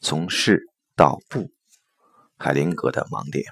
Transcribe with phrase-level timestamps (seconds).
[0.00, 0.62] 从是
[0.94, 1.50] 到不，
[2.36, 3.44] 海灵格的盲点。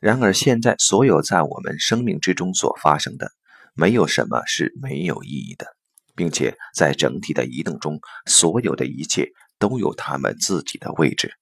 [0.00, 3.32] 然而，现在所有在我们生命之中所发生的，
[3.74, 5.66] 没有什么是没有意义的，
[6.14, 11.34] 并且在整体的移动中，所有的一切都有他们自己的位置。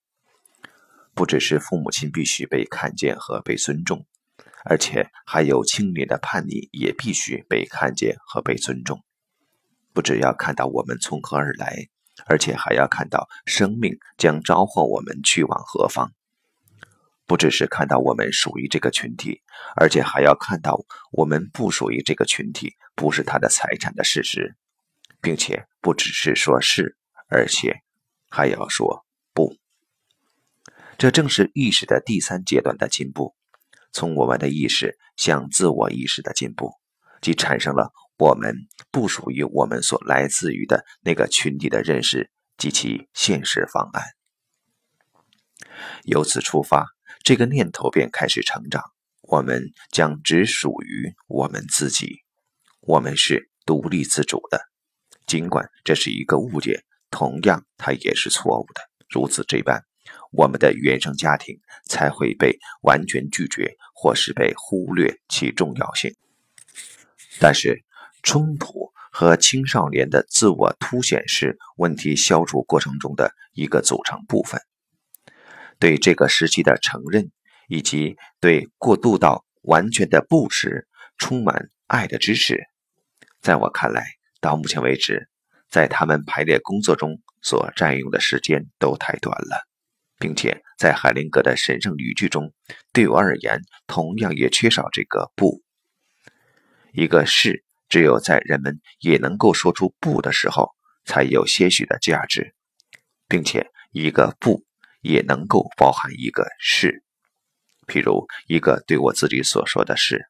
[1.15, 4.07] 不只是父母亲必须被看见和被尊重，
[4.65, 9.05] 而且还有青年的叛逆也必须被看见和被尊重。
[9.93, 11.89] 不只要看到我们从何而来，
[12.27, 16.13] 而且还要看到生命将召唤我们去往何方。
[17.27, 19.43] 不只是看到我们属于这个群体，
[19.77, 20.81] 而且还要看到
[21.13, 24.57] 我们不属于这个群体，不是他的财产的事实，
[25.21, 26.97] 并且不只是说是，
[27.29, 27.83] 而且
[28.31, 29.05] 还要说
[29.35, 29.55] 不。
[30.97, 33.35] 这正是意识的第三阶段的进步，
[33.93, 36.73] 从我们的意识向自我意识的进步，
[37.21, 38.55] 即产生了我们
[38.91, 44.05] 不属于我们所来自于的那个群体的认识及其现实方案。
[46.05, 46.87] 由此出发。
[47.25, 48.83] 这个念头便开始成长。
[49.21, 52.23] 我们将只属于我们自己，
[52.81, 54.63] 我们是独立自主的。
[55.27, 58.81] 尽管这是一个误解，同样它也是错误的。
[59.11, 59.83] 如此这般，
[60.31, 66.15] 我们的原生家庭才会被完全拒绝，或是被忽略其重要性。
[67.39, 67.85] 但是，
[68.23, 74.61] 冲突和青少年的自我凸显是问题消除过程中的一个组成部分。
[75.79, 77.31] 对这个时期的承认，
[77.69, 82.65] 以及对过渡到完全的不时充满爱的支持，
[83.41, 84.05] 在我看来，
[84.41, 85.29] 到目前为止，
[85.71, 89.69] 在他们排列工作中所占用的时间都太短了，
[90.19, 92.53] 并且在海灵格的神圣语句中，
[92.93, 95.63] 对我而言，同样也缺少这个“不”。
[96.93, 102.55] 一个是只有在人们也能够说出“不”的时候，才有些许的价值，
[103.29, 104.65] 并且一个“不”。
[105.01, 107.05] 也能够包含一个是，
[107.87, 110.27] 譬如一个对我自己所说的是。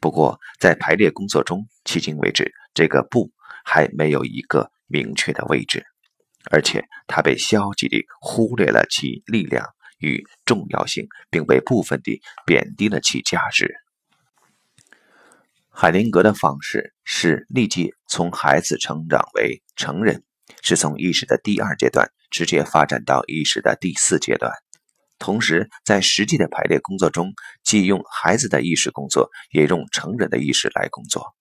[0.00, 3.30] 不过，在排列工作中，迄今为止，这个不
[3.64, 5.86] 还没有一个明确的位置，
[6.50, 9.64] 而且它被消极地忽略了其力量
[9.98, 13.76] 与重要性，并被部分地贬低了其价值。
[15.78, 20.24] 海灵格的方式是立即从孩子成长为成人。
[20.62, 24.50] 是从意识的第二阶段直接发展到意识的第四阶段，
[25.18, 31.34] 同时在实际的排列工作中，既用孩子的意识工作，也用成人的意识来工作。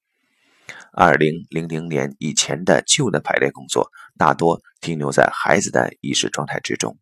[0.91, 6.97] 二零零零年以前的旧的排列工作大多停留在孩子的意识状态之中，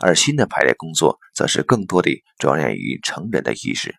[0.00, 3.94] 而新的排列工作则是更多的着眼于成人的意识。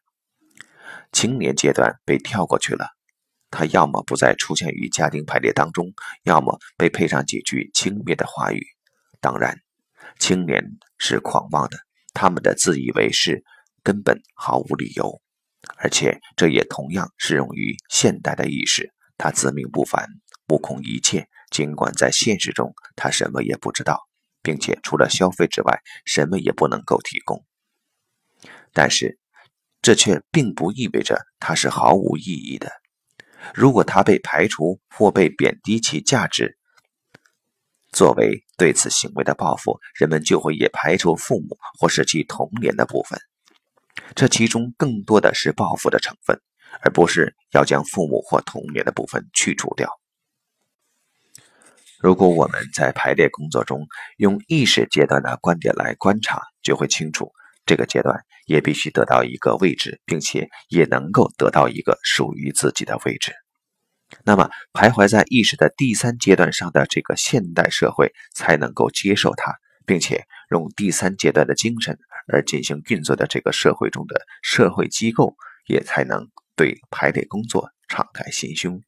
[1.13, 2.88] 青年阶段被跳过去了。
[3.50, 5.94] 他要么不再出现于家庭排列当中，
[6.24, 8.66] 要么被配上几句轻蔑的话语。
[9.22, 9.59] 当然，
[10.18, 10.63] 青年
[10.97, 11.78] 是狂妄的，
[12.13, 13.44] 他们的自以为是
[13.84, 15.22] 根本毫无理由，
[15.78, 18.91] 而且这也同样适用于现代的意识。
[19.16, 20.09] 他自命不凡，
[20.47, 24.00] 目空一切，尽管在现实中他什么也不知道，
[24.41, 27.46] 并且除了消费之外，什么也不能够提供。
[28.73, 29.19] 但是，
[29.84, 32.72] 这却并不意味着它是毫无意义的。
[33.54, 36.58] 如果它被排除或被贬低其价值，
[37.92, 43.20] 作为对此行为的报复，人们就会也排除父母或是其童年的部分。
[44.16, 46.42] 这其中更多的是报复的成分，
[46.82, 49.90] 而不是要将父母或童年的部分去除掉。
[52.00, 53.86] 如果我们在排列工作中
[54.18, 57.34] 用意识阶段的观点来观察，就会清楚。
[57.66, 63.34] 这个阶段也必须得到一个位置，并且也能够得到一个属于自己的位置。
[64.25, 71.97] 那么，徘徊在意识的第三阶段上的这个现代社会才能够接受它，并且用第三阶段的精神
[72.31, 75.35] 而进行运作的这个社会中的社会机构，
[75.66, 78.84] 也才能对排列工作敞开心胸。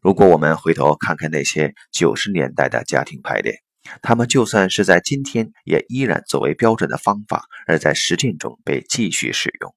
[0.00, 3.60] 如果我们回头看看那些九十年代的家庭排列，
[4.02, 9.74] 他们就算是在今天，也依然作为标准的方法，而在实践中被继续使用。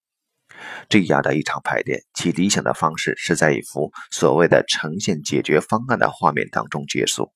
[0.88, 7.32] 这样的一场排练，其理想的方式是在一幅所谓的呈现解决方案的画面当中结束。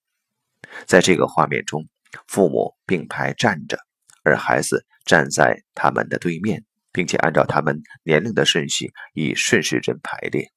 [0.86, 1.88] 在这个画面中，
[2.28, 3.80] 父母并排站着，
[4.24, 10.50] 而孩子站在他们的对面，并且按照他们年龄的顺序以顺时针排列。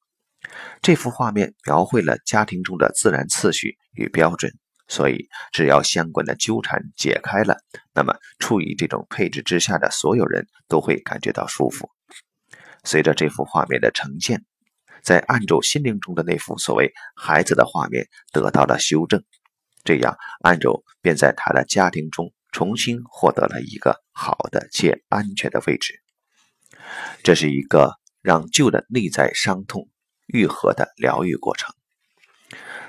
[0.81, 4.53] 这幅画面描绘了家庭中的自然次序与标准。
[4.91, 7.55] 所以，只要相关的纠缠解开了，
[7.93, 11.89] 那么处于这种配置之下的所有人都会感觉到舒服。
[12.83, 14.43] 随着这幅画面的呈现，
[15.01, 19.23] 在按住心灵中的那幅所谓孩子的画面得到了修正，
[19.85, 26.01] 这样安柔便在他的家庭中重新获得了一个好的且安全的位置。
[27.23, 29.87] 这是一个让旧的内在伤痛
[30.27, 31.73] 愈合的疗愈过程。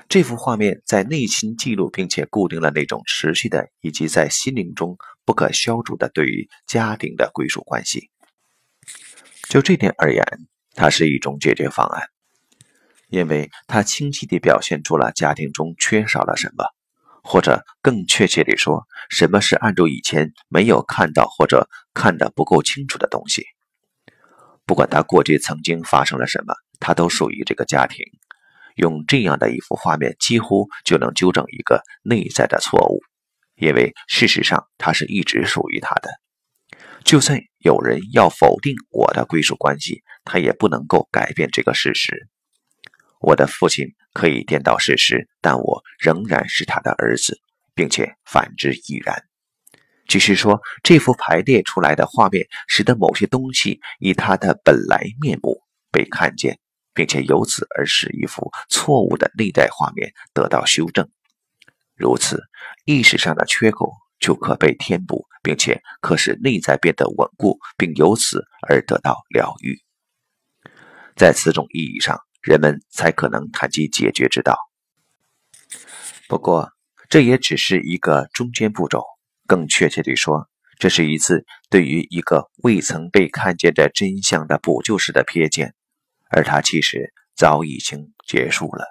[0.09, 8.09] 这幅画面在内心记录并且固定了那种持续的以及在心灵中不可消除的对于家庭的归属关系。
[9.49, 10.23] 就这点而言，
[10.73, 12.09] 它是一种解决方案，
[13.09, 16.65] 因为它清晰地表现出了家庭中缺少了什么，
[17.23, 23.45] 或者更确切地说，什么是按照以前没有看到或者看得不够清楚的东西。
[24.65, 28.05] 不管他过去曾经发生了什么，他都属于这个家庭。
[28.75, 32.99] 用这样的一幅画面，几乎就能纠正一个内在的错误，
[33.55, 36.09] 因为事实上，它是一直属于他的。
[37.03, 42.27] 就算有人要否定我的归属关系，他也不能够改变这个事实。
[43.19, 47.39] 我的父亲可以颠倒事实，但我仍然是他的儿子，
[47.75, 49.23] 并且反之亦然。
[50.07, 55.61] 只是说，这幅排列出来的画面，使得某些东西以它的本来面目
[55.91, 56.59] 被看见。
[56.93, 61.09] 并且由此而使一幅错误的内在画面得到修正，
[61.95, 62.41] 如此
[62.85, 69.79] 意识上的缺口就可被填补，并且可使内在变得稳固，并由此而得到疗愈。
[71.15, 74.57] 在此种意义上，人们才可能谈及解决之道。
[76.27, 76.71] 不过，
[77.09, 79.03] 这也只是一个中间步骤。
[79.45, 80.49] 更确切地说，
[80.79, 85.75] 这是一次对于一个未曾被看见的真相的补救式的瞥见。
[86.35, 88.85] 而它其实早已经结束了。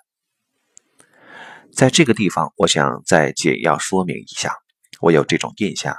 [1.73, 4.55] 在这个地方，我想再简要说明一下，
[5.01, 5.97] 我有这种印象，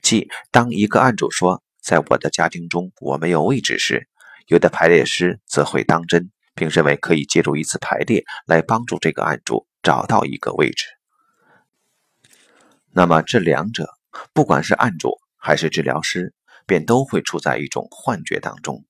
[0.00, 4.08] 即当一个案主说“在我的家庭中我没有位置”时，
[4.46, 10.86] 有的排列师则会当真，并认为可以借助一次排列来帮助这个案主找到一个位置。
[12.92, 13.90] 那么这两者，
[14.32, 16.32] 不管是案主还是治疗师，
[16.66, 18.84] 便都会处在一种幻觉当中。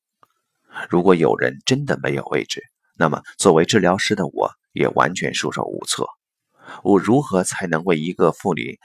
[0.89, 2.63] 如果有人真的没有位置，
[2.97, 6.07] 那么作为治疗师的我也完全束手无策。
[6.83, 8.79] 我如何才能为一个妇女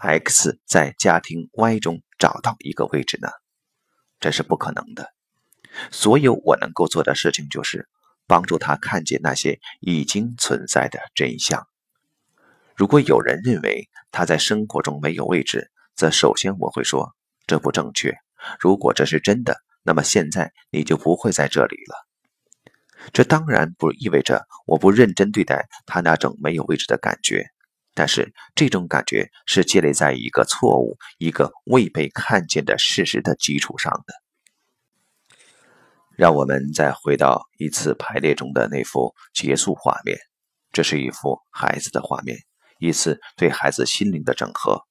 [0.00, 3.28] X 在家庭 Y 中找到一个位置呢？
[4.20, 5.12] 这是不可能的。
[5.90, 7.88] 所有我能够做的事情就是
[8.26, 11.66] 帮助她看见那些已经存在的真相。
[12.74, 17.14] 如果有人认为他在生活中没有位置，则首先我会说
[17.46, 18.16] 这不正确。
[18.60, 19.56] 如果这是真的，
[19.88, 22.06] 那么现在你就不会在这里了。
[23.10, 27.46] 这当然不意味着我不认真对待他那种没有位置的感觉，
[27.94, 34.12] 但是这种感觉是建立在一个错误、一个未被看见的事实的基础上的。
[36.18, 40.18] 让我们再回到一次排列中的那幅结束画面，
[40.70, 42.36] 这是一幅孩子的画面，
[42.78, 44.82] 一次对孩子心灵的整合。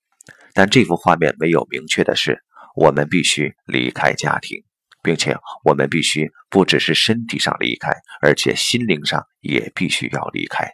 [0.55, 2.43] 但这幅画面没有明确的是，
[2.75, 4.63] 我们必须离开家庭。
[5.07, 10.69] 并且我们必须不只是身体上离开，而且心灵上也必须要离开。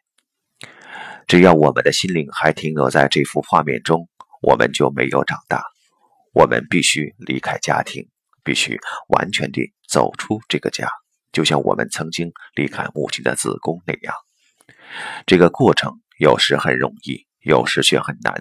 [1.28, 4.10] 只要我们的心灵还停留在这幅画面中，
[4.42, 5.64] 我们就没有长大。
[6.34, 8.10] 我们必须离开家庭，
[8.44, 10.90] 必须完全地走出这个家，
[11.32, 14.16] 就像我们曾经离开母亲的子宫那样。
[15.28, 18.34] 这个过程有时很容易，有时却很难，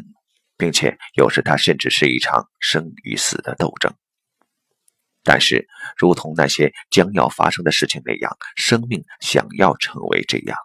[0.56, 3.92] 并且有时它甚至是一场生与死的斗争。
[5.24, 10.58] 但是，如同那些将要发生的事情那样，生命想要成为这样，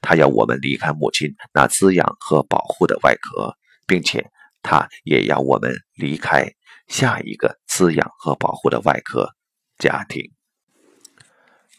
[0.00, 3.54] 它要我们离开母亲那滋养和保护的外壳，
[3.86, 4.30] 并且
[4.62, 6.50] 它也要我们离开
[6.88, 9.28] 下一个滋养和保护的外壳——
[9.78, 10.32] 家庭。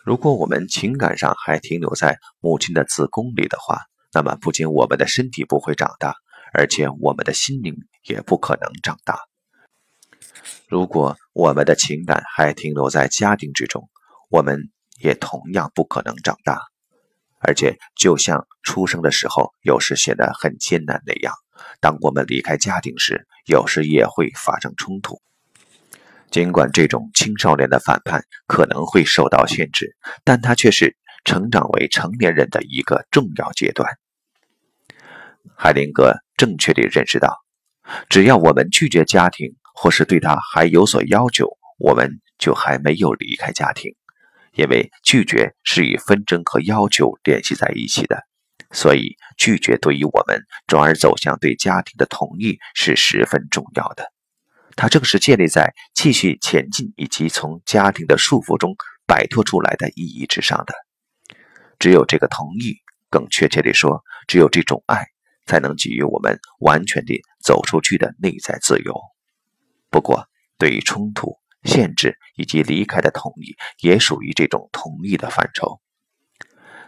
[0.05, 3.79] 如果我们情感上还停留在母亲的子宫里的话，
[4.11, 6.13] 那么不仅我们的身体不会长大，
[6.53, 9.17] 而且我们的心灵也不可能长大。
[10.67, 13.89] 如果我们的情感还停留在家庭之中，
[14.29, 16.61] 我们也同样不可能长大。
[17.39, 21.33] 而且，就像出生的时候有时显得很艰难那样，
[21.81, 25.21] 当我们离开家庭时，有时也会发生冲突。
[26.31, 33.87] 尽管这种青少年的反叛可能会受到限制，但它却是成长为成年人的一个重要阶段。
[35.55, 37.37] 海灵格正确地认识到，
[38.09, 43.91] 只要我们拒绝家庭，或是对他还有所要求，我们就还没有离开家庭，
[44.53, 48.23] 因为拒绝是与纷争和要求联系在一起的，
[48.71, 54.11] 所以拒绝对于我们转而走向对家庭的同意是十分重要的。
[54.75, 58.75] 它正是建立在继续前进以及从家庭的束缚中
[59.05, 60.73] 摆脱出来的意义之上的。
[61.77, 62.77] 只有这个同意，
[63.09, 65.05] 更确切地说，只有这种爱，
[65.45, 69.12] 才能给予我们完全地走出去的内在自由。
[69.93, 75.79] 不过，对于冲突、限制以及离开的同意，也属于这种同意的范畴。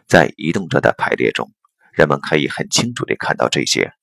[0.08, 1.52] 在移动者的排列中，
[1.94, 3.94] 人们可以很清楚地看到这些。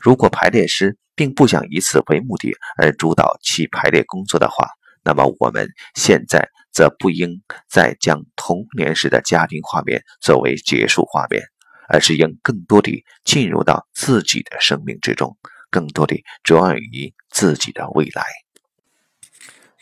[0.00, 4.66] 如果排列师并不想以此为目的而主导其排列工作的话，
[5.04, 11.42] 那么我们现在则不应再将童年时的家庭画面作为结束画面，
[11.86, 15.36] 而是应更多地进入到自己的生命之中，
[15.70, 18.24] 更多的着眼于自己的未来。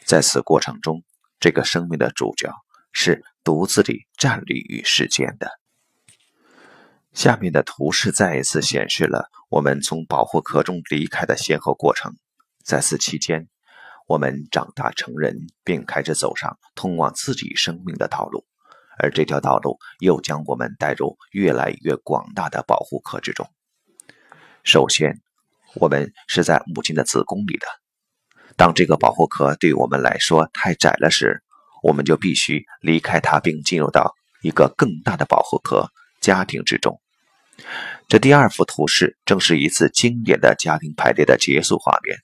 [0.04, 1.02] 在此过程中，
[1.40, 2.52] 这个生命的主角
[2.92, 5.50] 是独自地站立于世间的。
[7.12, 12.14] 下面的图示再一次显示了我们从保护壳中离开的先后过程。
[12.62, 13.48] 在此期间，
[14.06, 18.44] 我们长大成人，并开始走上通往自己生命的道路，
[18.98, 23.48] 而这条道路又将我们带入越来越广大的保护壳之中。
[24.62, 25.22] 首先，
[25.76, 27.66] 我们是在母亲的子宫里的。
[28.56, 31.42] 当这个保护壳对我们来说太窄了时，
[31.82, 35.90] 我们就必须离开它，并进入到一个更大的保护壳——
[36.20, 37.00] 家庭之中。
[38.08, 42.16] 这第二幅图示正是一次经典的家庭排列的结束画面，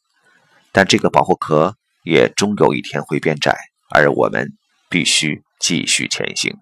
[0.73, 3.57] 但这个保护壳也终有一天会变窄，
[3.91, 4.53] 而我们
[4.89, 6.57] 必须继续前行。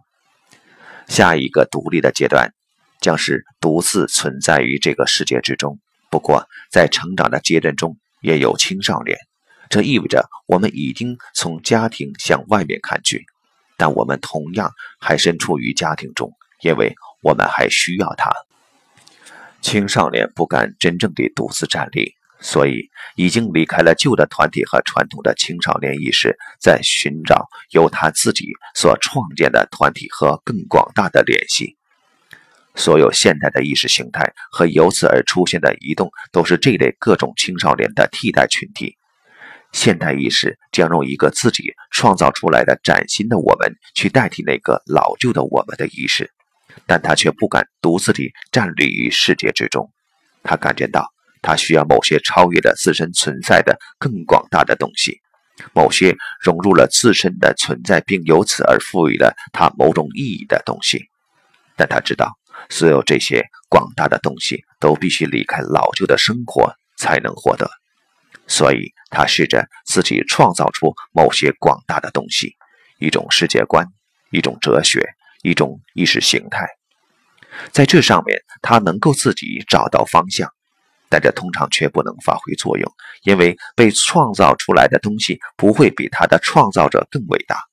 [1.07, 2.53] 下一个独立的阶段
[3.01, 5.79] 将是独自存在于这个世界之中。
[6.11, 9.17] 不过，在成长的阶段中也有青少年，
[9.69, 13.25] 这意味着我们已经从家庭向外面看去，
[13.77, 18.33] 但我们同样还身处于家庭中，因为我们还需要它。
[19.61, 31.77] 青少年不敢真正的独自站立，所以已经离开了旧的团体和传统的青少年意识，在寻找由他自己所创建的团体和更广大的联系。
[32.75, 38.97] 所有现代的意识形态和由此而出现的移动，都是这类各种青少年的替代群体。
[39.73, 46.31] 现代意识将用一个自己创造出来的崭新的我们，去代替那个老旧的我们的意识。
[46.87, 49.91] 但他却不敢独自地站立于世界之中，
[50.43, 51.09] 他感觉到
[51.43, 55.21] 他需要某些超越了自身存在的更广大的东西，
[55.73, 61.05] 某些融入了自身的存在并由此而赋予了他某种意义的东西。
[61.77, 62.33] 但他知道，
[62.69, 67.71] 所有这些广大的东西都必须离开老旧的生活才能获得，
[68.47, 72.55] 所以他试着自己创造出某些广大的东西，
[72.99, 73.87] 一种世界观，
[74.31, 75.09] 一种哲学。
[75.43, 76.67] 一种意识形态，
[77.73, 80.47] 在这上面，他能够自己找到方向，
[81.09, 87.70] 但这通常却不能发挥作用，因为被创造出来的东西不会比他的创造者更伟大。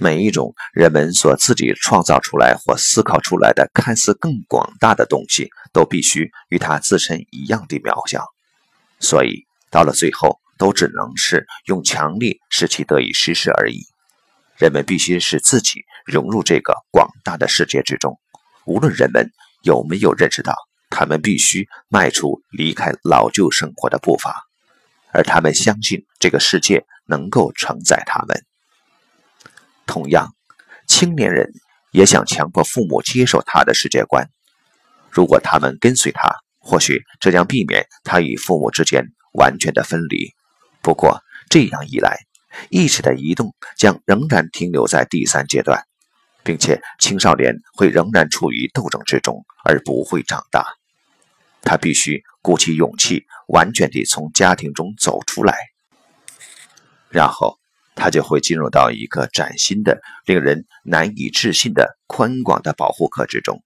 [0.00, 8.24] 每一种人们所自己创造出来或思考出来的看似更广大的东西，都必须与它自身一样的渺小，
[8.98, 13.82] 所以到了最后，都只能是用强力使其得以实施而已。
[14.56, 18.18] 人们必须使自己融入这个广大的世界之中，
[18.64, 19.30] 无论人们
[19.62, 20.54] 有没有认识到，
[20.88, 24.34] 他们必须迈出离开老旧生活的步伐，
[25.12, 28.42] 而他们相信这个世界能够承载他们。
[29.90, 30.36] 同样，
[30.86, 31.50] 青年人
[31.90, 34.30] 也想强迫父母接受他的世界观。
[35.10, 36.30] 如果他们跟随他，
[36.60, 40.32] 或许这将避免他与父母之间完全的分离。
[40.80, 42.18] 不过，这样一来，
[42.68, 45.82] 意识的移动将仍然停留在第三阶段，
[46.44, 50.64] 并且青少年会仍然处于斗争之中，而不会长大。
[51.62, 55.56] 他必须鼓起勇气，完全地从家庭中走出来，
[57.08, 57.58] 然后
[58.00, 63.62] 他就会进入到一个崭新的、令人难以置信的宽广的保护壳之中。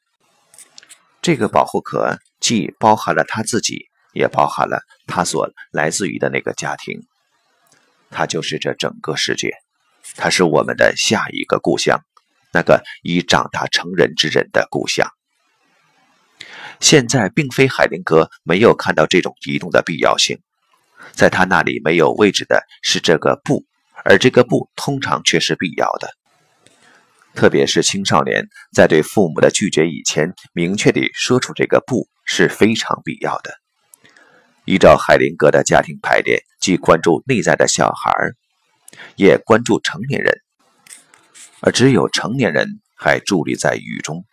[1.23, 7.07] 这个保护壳既包含了他自己，也包含了他所来自于的那个家庭。
[8.11, 9.53] 它就是这整个世界，
[10.17, 12.00] 它是我们的下一个故乡，
[12.53, 15.09] 那个已长大成人之人的故乡。
[16.81, 20.41] 现在并非海灵格没有看到这种移动的必要性，
[21.12, 23.64] 在他那里没有位置的是这个不，
[24.03, 26.09] 而这个不通常却是必要的。
[27.35, 33.55] 特别是青少年在对父母的拒绝以前，明确地说出这个不是非常必要的。
[34.65, 38.13] 依照海灵格的家庭排列，既关注内在的小孩，
[39.17, 40.33] 也关注成年人，
[41.61, 44.25] 而只有成年人还伫立在雨中。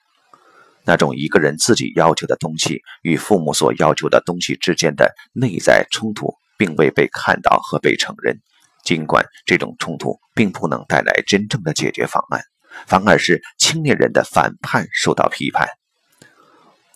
[0.83, 8.39] 那种一个人自己要求的东西与父母所要求的东西之间的内在冲突，并未被看到和被承认。
[8.83, 12.41] 尽管这种冲突并不能带来真正的解决方案，
[12.87, 15.67] 反而是青年人的反叛受到批判。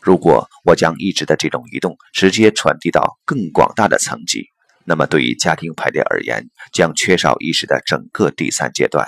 [0.01, 4.47] 如果我将意识的这种移动直接传递到更广大的层级，
[4.83, 9.07] 那么对于家庭排列而言，将缺少意识的整个第三阶段。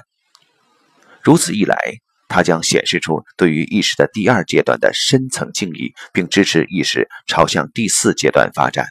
[1.21, 1.77] 如此一来，
[2.27, 8.87] 它将显示出对于意识的第二阶段的深层敬意，并支持意识朝向第四阶段发展。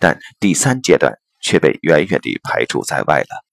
[0.00, 1.14] 但第三阶段
[1.46, 3.44] 却被远远地排除在外了。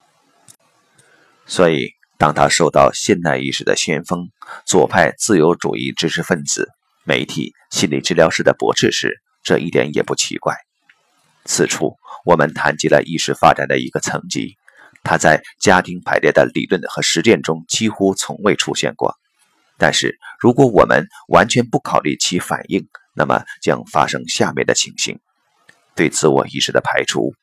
[1.46, 4.32] 所以，当他受到现代意识的先锋——
[4.66, 6.72] 左派自由主义知识分子。
[7.04, 10.56] 媒体心理治疗师的驳斥时，这一点也不奇怪。
[11.46, 14.56] 此处我们谈及了意识发展的一个层级，
[15.04, 19.14] 它在家庭排列的理论和实践中几乎从未出现过。
[19.78, 25.20] 但是，如果我们完全不考虑其反应，那么将发生下面的情形：
[25.94, 27.34] 对自我意识的排除、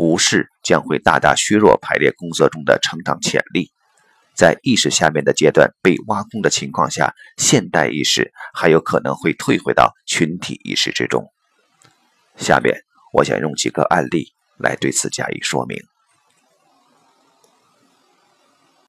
[0.00, 3.70] 无视，将会大大削弱排列工作中的成长潜力。
[4.34, 11.30] 在意识下面的阶段被挖空的情况下，现代意识还有可能会退回到群体意识之中。
[12.36, 12.80] 下面，
[13.12, 15.78] 我想用几个案例来对此加以说明。